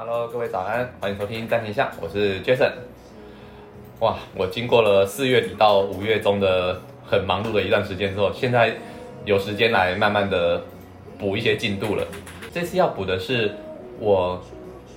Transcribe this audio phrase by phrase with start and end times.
[0.00, 2.70] Hello，各位早安，欢迎收听暂停下，我是 Jason。
[3.98, 8.76] 哇，我经过了四月底到五月中的很忙碌的一段时间之后，现在
[9.24, 10.62] 有时间来慢慢的
[11.18, 12.06] 补一些进度了。
[12.52, 13.56] 这次要补的是
[13.98, 14.40] 我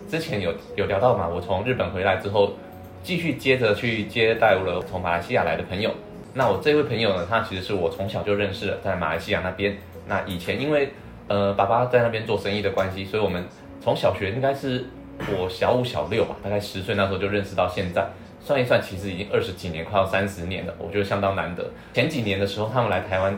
[0.07, 2.53] 之前有有聊到嘛，我从日本回来之后，
[3.01, 5.89] 继续接着去接待了从马来西亚来的朋友。
[6.35, 9.75] 那我这位朋友呢，他其实是我从小就认识的，在马来西亚那边。
[10.05, 10.91] 那以前因为
[11.27, 13.43] 呃爸爸在那边做生意的关系，所以我们
[13.81, 14.85] 从小学应该是
[15.35, 18.07] 我小五小六吧，大概十岁那时候就认识到现在，
[18.39, 21.65] 算一算其实已经二十几年，快要三十年了，我觉得相当难得。
[21.93, 23.35] 前几年的时候他们来台湾，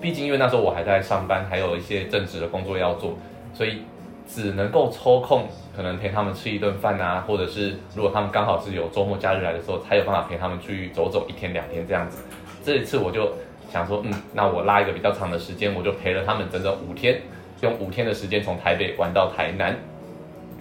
[0.00, 3.18] 毕竟因为那时候我还在上班，还有一些正职的工作要做，
[3.52, 3.82] 所以
[4.26, 12.22] 只能够抽空可能陪他们吃一顿饭啊，或者是如果他们刚好是有周末假日来的时候，才有办法陪他们出去走走一天两天这样子。
[12.64, 13.32] 这一次我就
[13.72, 17.20] 想说，嗯，那我拉一个比较长的时间，我就陪了他们整整五天，
[17.62, 19.74] 用五天的时间从台北玩到台南。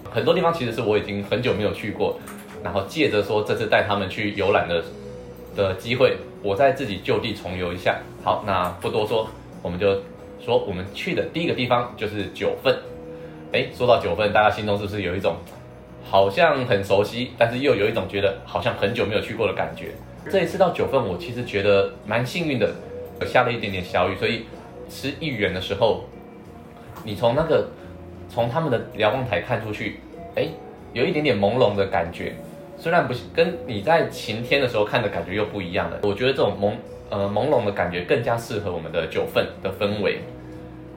[0.10, 2.20] 很多地方其实是我已经很久没有去过，
[2.64, 4.84] 然后借着说这次带他们去游览的
[5.56, 8.00] 的机会，我再自己就地重游一下。
[8.24, 9.28] 好，那不多说，
[9.64, 10.02] 我们就
[10.40, 12.78] 说我们去的第一个地方就是九份。
[13.52, 15.36] 哎，说到九份，大家心中是不是有一种
[16.04, 19.88] 好像很熟悉，但是又有一种觉得好像很久没有去过的感觉？
[20.30, 22.70] 这一次到九份，我其实觉得蛮幸运的，
[23.26, 24.46] 下了一点点小雨，所以
[24.88, 26.04] 吃芋圆的时候，
[27.04, 27.68] 你从那个
[28.30, 30.00] 从他们的瞭望台看出去，
[30.36, 30.48] 哎，
[30.94, 32.34] 有一点点朦胧的感觉。
[32.78, 36.74] 虽然不是跟你在晴天的时候看的感觉又不一样了，我觉得这种朦
[37.10, 40.22] 呃朦胧的感觉更加适合我们的九份的氛围。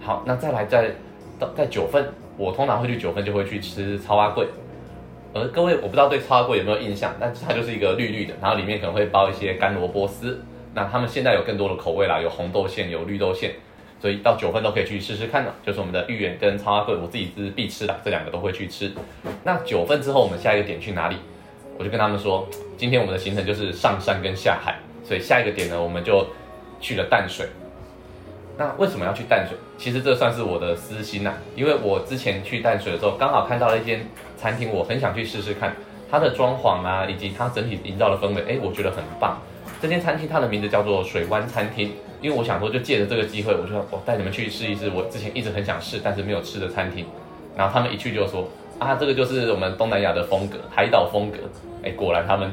[0.01, 0.91] 好，那再来在
[1.39, 4.47] 到在九份，我通常会去九份就会去吃超阿贵。
[5.34, 10.41] 而各位，我不知道对超阿贵有没有印象，但它就是一个绿绿的，然后里面可能会包一些干萝卜丝。
[10.75, 13.53] 那他们现在有更多的口味啦，有红豆馅，有绿豆馅，
[14.05, 15.50] 所以到九份都可以去试试看的。
[15.64, 18.92] 就是我们的芋圆跟超阿贵，我自己是必吃的，这两个都会去吃。
[19.44, 21.16] 那九份之后，我们下一个点去哪里？
[21.78, 22.46] 我就跟他们说，
[22.77, 26.27] 今天我们的行程就是上山跟下海，所以下一个点呢，我们就
[26.80, 27.46] 去了淡水。
[28.58, 29.56] 那为什么要去淡水？
[29.79, 34.06] 其实这算是我的私心呐，因为我之前去淡水的时候，刚好看到了一间
[34.36, 35.74] 餐厅，我很想去试试看
[36.11, 39.40] 它的装潢啊，以及它整体营造的氛围，哎，我觉得很棒。
[39.80, 47.05] 这间餐厅它的名字叫做水湾餐厅，因为我想说，就借着这个机会，我就我带你们去试一试我之前一直很想试但是没有吃的餐厅。
[47.57, 48.48] 然后他们一去就说
[48.79, 51.39] 啊，这个就是我们东南亚的风格，海岛风格。
[51.83, 52.51] 哎，果然他们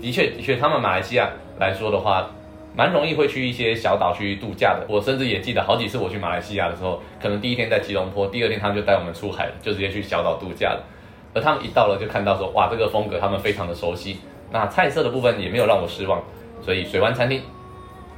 [0.00, 2.30] 的确的确，他们马来西亚来说的话。
[2.74, 10.82] 蛮容易会去一些小岛去度假的，我甚至也记得好几次我去马来西亚的时候，可能第一天在吉隆坡，第二天他们就带我们出海了，就直接去小岛度假了。
[11.34, 14.20] 而他们一到了就看到说，哇，这个风格他们非常的熟悉。
[14.50, 16.22] 那菜色的部分也没有让我失望，
[16.62, 17.42] 所以水湾餐厅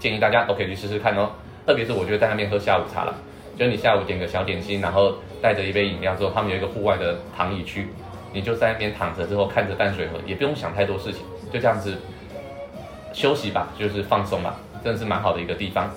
[0.05, 1.31] 建议大家都可以去试试看哦。
[1.67, 3.15] 特别是我觉得在那边喝下午茶了，
[3.59, 7.89] 就你下午点个小点心，然后带着一杯饮料之后，他们有一个户外的躺椅区，
[8.35, 11.95] 你就在那边躺着之后看着淡水河，也不用想太多事情，就这样子。
[13.15, 15.89] 休息吧，就是放松吧，真的是蛮好的一个地方。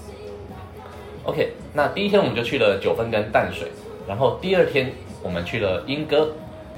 [1.24, 3.68] OK，那第一天我们就去了九份跟淡水，
[4.08, 6.32] 然后第二天我们去了莺歌。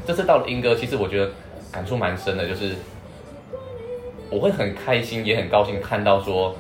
[0.08, 1.30] 这次到了莺歌，其实我觉得
[1.72, 2.74] 感触蛮深的，就是
[4.32, 6.56] 我会很开心，也很高兴看到说，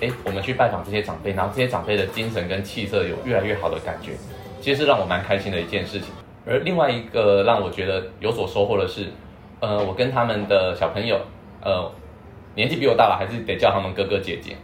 [0.00, 4.12] 哎，我们去拜访这些长辈，然后这些长辈的精神跟气色有越来越好的感觉，
[4.60, 6.08] 其实是让我蛮开心的一件事情。
[6.46, 9.06] 而另外一个让我觉得有所收获的是，
[9.60, 11.20] 呃，我跟他们的小朋友，
[11.62, 11.90] 呃。
[12.56, 14.54] 年纪比我大了，还是得叫他们哥哥姐姐。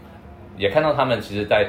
[0.56, 1.68] 也看到他们其实，在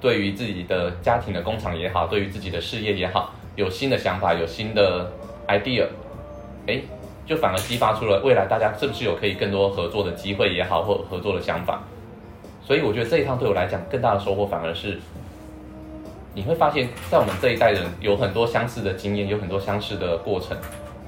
[0.00, 5.12] 对于自己的家庭的工厂也好，对于自己的事业也好，有新的想法，有新的
[5.46, 5.84] idea，
[6.66, 6.80] 哎，
[7.26, 11.82] 就反而激发出了未来大家是不是有可以更多合作的机会也好，或合作的想法。
[12.68, 15.00] 所以我觉得这一趟对我来讲，更大的收获反而是，
[16.34, 20.54] 你会发现在我们这一代人有很多相似的经验，有很多相似的过程，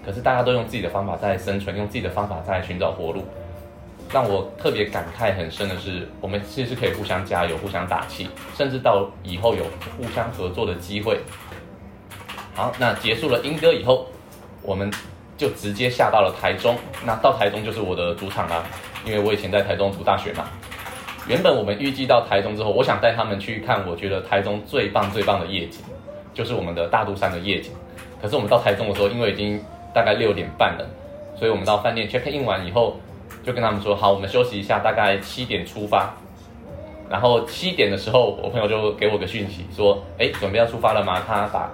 [0.02, 3.22] 可是大家都用自己的方法在生存，用自己的方法在寻找活路。
[4.10, 9.64] 让我特别感慨很深的是，我们其实是可以互相加油、互相打气，甚至到以后有
[9.98, 11.20] 互相合作的机会。
[12.54, 14.06] 好，那结束了英歌以后，
[14.62, 14.90] 我们
[15.36, 16.74] 就直接下到了台中。
[17.04, 18.64] 那到台中就是我的主场啦，
[19.04, 20.48] 因为我以前在台中读大学嘛。
[21.30, 25.80] 原本我们预计到台中之后，我想带他们去看，我觉得台中最棒最棒的夜景，
[26.34, 27.70] 就是我们的大肚山的夜景。
[28.20, 29.62] 可是我们到台中的时候，因为已经
[29.94, 30.84] 大概六点半了，
[31.36, 32.96] 所以我们到饭店 check in 完以后。
[33.44, 36.12] 就跟他们说好，我们休息一下，大概七点出发。
[37.08, 41.70] 然后七点的时候，我朋友就给我个讯息说：“哎，准备要出发了吗？”他把，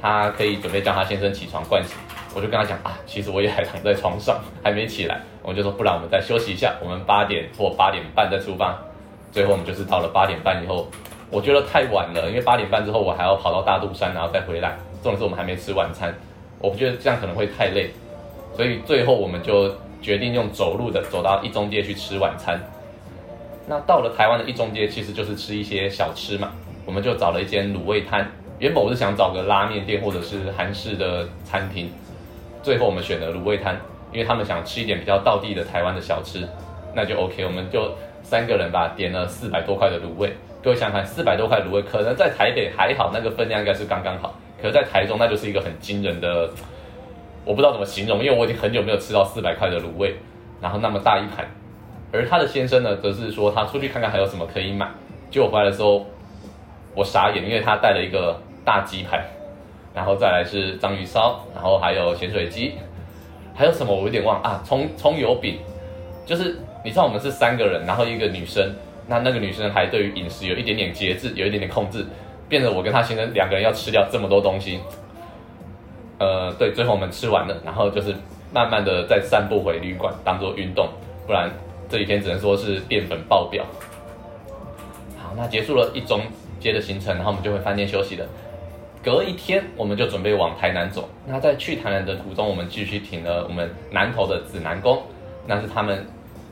[0.00, 1.96] 他可以准备叫他先生起床灌醒。
[2.34, 5.20] 我就跟他讲啊，其实我也还躺在床上，还没起来。
[5.42, 8.78] 我就说，不然我们再休息一下，我们八点或八点半再出发。
[9.32, 10.86] 最后我们就是到了八点半以后，
[11.30, 14.76] 我觉得太晚了，因为八点半之后我还要跑到大肚山，然后再回来。
[15.02, 16.14] 重点是我们还没吃晚餐。
[16.60, 17.90] 我不觉得这样可能会太累，
[18.54, 22.60] 所以最后我们就决定用走路的走到一中街去吃晚餐。
[23.66, 26.52] 那到了台湾的一中街，其实就是吃一些小吃嘛，
[26.84, 28.30] 我们就找了一间卤味摊。
[28.60, 31.90] 原本我是想找个拉面店或者是韩式的餐厅，
[32.62, 33.74] 最后我们选了卤味摊，
[34.12, 36.46] 因为他们想吃一点比较道地的台湾的小吃，
[36.94, 37.90] 那就 OK，我们就
[38.22, 40.34] 三个人吧，点了四百多块的卤味。
[40.62, 46.50] 各位想想看，四百多块卤味，可能在台北还好，那个分量应该是刚刚好，可是在台中那就是一个很惊人的，
[47.46, 50.16] 我不知道怎么形容，因为我已经很久没有吃到四百块的卤味，
[50.60, 51.48] 然后那么大一盘。
[52.12, 54.86] 而他的先生呢，则是说他出去看看还有什么可以买，
[55.30, 56.04] 结果回来的时候，
[56.94, 58.38] 我傻眼，因为他带了一个。
[58.64, 59.24] 大鸡排，
[59.94, 62.74] 然后再来是章鱼烧，然后还有咸水鸡，
[63.54, 64.62] 还有什么我有点忘啊？
[64.64, 65.58] 葱葱油饼，
[66.24, 68.74] 就是你知道我们是三个人，然后一个女生，
[69.06, 72.06] 那那个女生还对于饮食有一点点节制，有一点点控制，
[72.48, 74.80] 变得我跟她先生两个人要吃掉这么多东西。
[76.18, 78.14] 呃，对，最后我们吃完了，然后就是
[78.52, 80.88] 慢慢的再散步回旅馆当做运动，
[81.26, 81.50] 不然
[81.88, 83.64] 这几天只能说是淀粉爆表。
[85.18, 86.20] 好，那结束了一中
[86.60, 88.26] 街的行程，然后我们就回饭店休息了。
[89.02, 91.08] 隔一天，我们就准备往台南走。
[91.26, 95.02] 那在去台南的途中，我们继续停了我们南投的指南宫，
[95.46, 96.06] 那是他们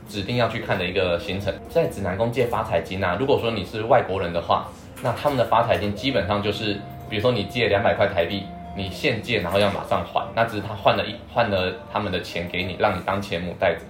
[0.07, 1.53] 指定要去看的一个行程。
[1.69, 4.67] 在指南宫借发财金啊，如果说你是外国人的话，
[5.03, 6.73] 那他们的发财金基本上就是，
[7.07, 8.43] 比如说你借两百块台币，
[8.75, 13.81] 你现借然后要马上还，那只是他换了一换了他们的钱给你，让你当钱母带着，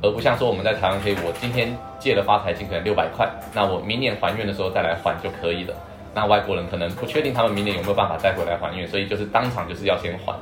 [0.00, 5.74] 而不像说我们在台湾可以，我今天借了发财金可能六百块，那我明年还愿的时候再来还就可以了。
[6.16, 10.34] 那外国人可能不确定他们明年有没有办法再回来还愿，所以就是当场就是要先还，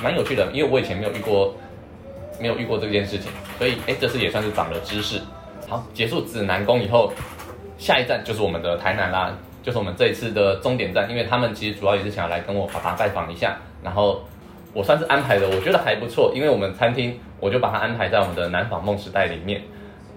[0.00, 0.48] 蛮有趣的。
[0.52, 1.52] 因为我以前没有遇过，
[2.40, 5.20] 没有遇过这件事情，所以哎，这次也算是长了知识。
[5.68, 7.12] 好，结束指南宫以后，
[7.76, 11.10] 下一站就是我们的台南啦，就是我们这一次的终点站。
[11.10, 14.22] 因为他们其实主要也是想要来跟我爸爸拜访一下，然后
[14.72, 16.30] 我算是安排的，我觉得还不错。
[16.32, 19.60] 因为我们餐厅我就把它安排在我们的南纺梦时代里面，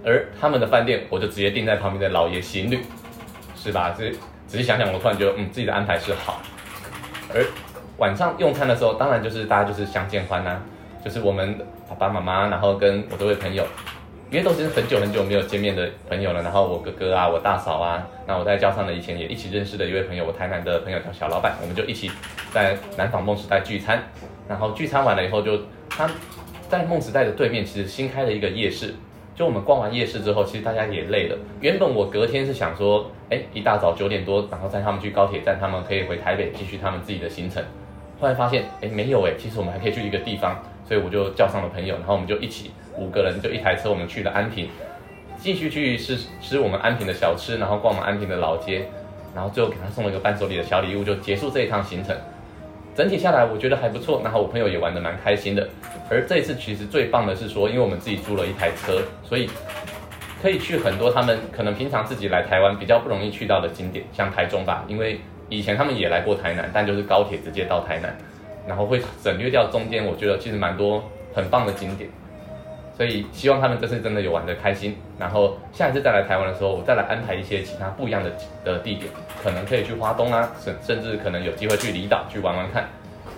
[0.05, 2.79] 而他们的饭店我就直接订在旁边的老爷行旅，
[3.55, 3.95] 是吧？
[3.97, 4.13] 这。
[4.47, 6.41] 仔细想想，我突然觉得，嗯，自己的安排是好。
[7.33, 7.45] 而
[7.97, 10.61] 晚上用餐的时候，当然就是大家就是相见欢呐，
[11.03, 11.59] 就是我们
[11.89, 13.65] 爸爸妈妈，然后跟我这位朋友，
[14.31, 16.41] 因为都是很久很久没有见面的朋友了。
[16.41, 22.09] 然后我哥哥啊，我大嫂啊，那我在叫上的以前也一起认识的一位朋友，我台南的朋友叫小老板，我们就一起
[22.53, 24.01] 在南纺梦时代聚餐。
[24.47, 25.59] 然后聚餐完了以后，就
[25.89, 26.09] 他
[26.69, 28.95] 在梦时代的对面，其实新开了一个夜市。
[29.37, 31.37] 就我们逛完夜市之后，其实大家也累了。
[31.61, 37.63] 原本我隔天是想说，哎，一大早九点多，然后载他们去高铁站，他们可以回台北继续他们自己的行程。
[38.19, 44.67] 后来发现，哎，没有哎，其实我们还可以去一个地方，所以我就叫上了朋友，然后我们就一起五个人就一台车，我们去了安平，
[45.37, 48.87] 继续去吃吃我们安平的小吃，然后逛我们安平的老街，
[49.35, 52.17] 然后最后给他送了一个伴手礼的小礼物，就结束这一趟行程。
[52.97, 54.19] 整体下来，我觉得还不错。
[54.23, 55.69] 然后我朋友也玩得蛮开心的。
[56.09, 59.47] 而这一次其实最棒的是说，因为我们自己租了一台车，所以
[60.41, 64.83] 可以去很多他们可能平常自己来台湾比较不容易去到的景点，像台中吧。
[64.87, 68.17] 因为以前他们也来过台南，但就是高铁直接到台南，
[68.67, 70.03] 然后会省略掉中间。
[70.03, 71.03] 我觉得其实蛮多
[71.35, 72.09] 很棒的景点。
[72.97, 78.31] 所以希望他们这次真的有玩的开心，然后下一次再来台湾的时候，我再来安排一些其他不一样的
[78.65, 79.11] 的地点，
[79.43, 82.89] 可能可以去花东啊，甚甚至可能有机会去离岛去玩玩看，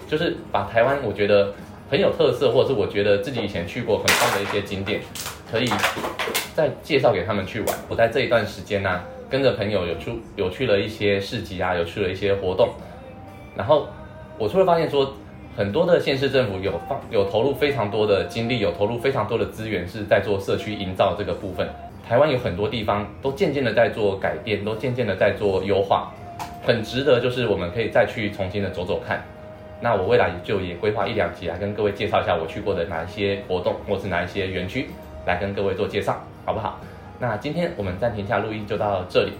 [0.08, 1.54] 就是把台湾我觉得
[1.92, 5.02] 很有特色，或者是我觉得自己以前去过很棒的一些景点，
[5.52, 5.70] 可以
[6.56, 7.78] 再介绍给他们去玩。
[7.90, 12.70] 我在这一段时间呢，跟着朋友有去有去了一些市集啊，有去了一些活动，
[13.58, 13.90] 然后
[14.38, 15.14] 我突然发现说。
[15.60, 21.68] 很多的县市政府有放有投入非常多的精力，有投入非常多的资源，是在做社区营造这个部分。
[22.08, 26.14] 台湾有很多地方都渐渐的在做改变，都渐渐的在做优化，
[26.66, 29.22] 很值得就是我们可以再去重新的走走看。
[29.82, 34.88] 那我未来就也规划一两集来跟各位介绍一下我去过的哪一些活动，或是哪一些园区，
[35.26, 36.80] 来跟各位做介绍，好不好？
[37.20, 39.34] 那今天我们暂停一下录音就到这里，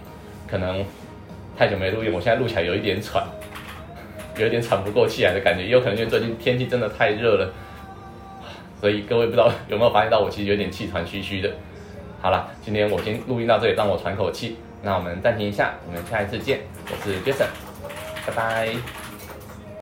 [0.46, 0.84] 可能
[1.56, 3.24] 太久没录音，我现在录起来有一点喘。
[4.42, 7.52] 有点喘不过气来的感觉，也有可能因为最近天气真的太热了，
[8.80, 11.50] 所以各位不知道有没有发现到我其实有点气喘吁吁的。
[12.20, 14.56] 好了，今天我先录音到这里，让我喘口气。
[14.82, 16.60] 那我们暂停一下，我们下一次见。
[16.86, 17.46] 我是 Jason，
[18.26, 18.99] 拜拜。